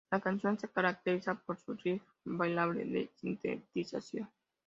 [0.09, 4.27] La canción se caracteriza por su riff bailable de sintetizador.